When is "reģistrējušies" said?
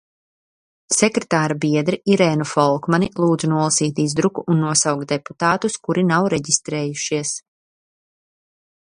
6.35-7.35